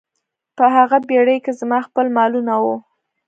[0.57, 2.75] په هغه بیړۍ کې زما خپل مالونه وو.